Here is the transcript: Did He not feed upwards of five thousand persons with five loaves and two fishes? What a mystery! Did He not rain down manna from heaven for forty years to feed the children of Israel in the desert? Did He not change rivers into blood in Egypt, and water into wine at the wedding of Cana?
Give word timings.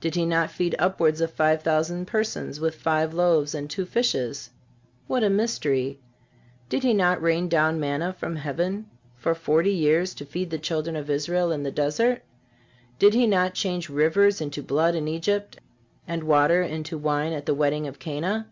Did 0.00 0.16
He 0.16 0.26
not 0.26 0.50
feed 0.50 0.74
upwards 0.80 1.20
of 1.20 1.30
five 1.30 1.62
thousand 1.62 2.08
persons 2.08 2.58
with 2.58 2.74
five 2.74 3.14
loaves 3.14 3.54
and 3.54 3.70
two 3.70 3.86
fishes? 3.86 4.50
What 5.06 5.22
a 5.22 5.30
mystery! 5.30 6.00
Did 6.68 6.82
He 6.82 6.92
not 6.92 7.22
rain 7.22 7.48
down 7.48 7.78
manna 7.78 8.12
from 8.12 8.34
heaven 8.34 8.90
for 9.16 9.32
forty 9.32 9.70
years 9.70 10.12
to 10.14 10.26
feed 10.26 10.50
the 10.50 10.58
children 10.58 10.96
of 10.96 11.08
Israel 11.08 11.52
in 11.52 11.62
the 11.62 11.70
desert? 11.70 12.22
Did 12.98 13.14
He 13.14 13.28
not 13.28 13.54
change 13.54 13.88
rivers 13.88 14.40
into 14.40 14.60
blood 14.60 14.96
in 14.96 15.06
Egypt, 15.06 15.60
and 16.04 16.24
water 16.24 16.62
into 16.62 16.98
wine 16.98 17.32
at 17.32 17.46
the 17.46 17.54
wedding 17.54 17.86
of 17.86 18.00
Cana? 18.00 18.48